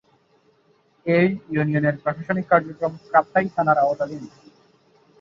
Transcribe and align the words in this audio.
এ 1.05 1.19
ইউনিয়নের 1.51 1.95
প্রশাসনিক 2.03 2.45
কার্যক্রম 2.51 2.93
কাপ্তাই 3.13 3.47
থানার 3.55 3.77
আওতাধীন। 3.79 4.23